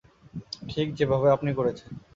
ঠিক 0.69 0.87
যেভাবে 0.95 1.27
আপনি 1.31 1.51
করেছেন। 1.53 1.89